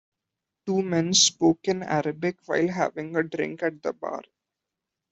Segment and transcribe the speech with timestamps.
[0.65, 4.23] Two men spoke in Arabic while having a drink at the bar.